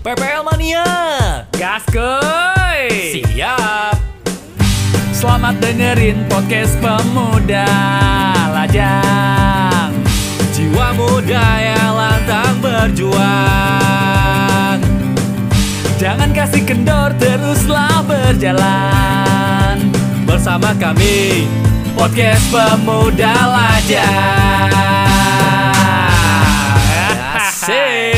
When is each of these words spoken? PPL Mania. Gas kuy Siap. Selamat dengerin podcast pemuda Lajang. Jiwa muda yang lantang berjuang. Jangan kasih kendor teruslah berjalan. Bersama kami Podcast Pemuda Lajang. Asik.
PPL 0.00 0.40
Mania. 0.48 0.80
Gas 1.60 1.84
kuy 1.92 3.20
Siap. 3.20 4.00
Selamat 5.12 5.60
dengerin 5.60 6.24
podcast 6.24 6.72
pemuda 6.80 7.68
Lajang. 8.48 9.92
Jiwa 10.56 10.96
muda 10.96 11.44
yang 11.60 11.92
lantang 11.92 12.56
berjuang. 12.64 13.20
Jangan 16.00 16.32
kasih 16.32 16.64
kendor 16.64 17.12
teruslah 17.20 18.00
berjalan. 18.08 19.84
Bersama 20.24 20.72
kami 20.80 21.44
Podcast 21.92 22.48
Pemuda 22.48 23.36
Lajang. 23.36 24.72
Asik. 27.36 28.09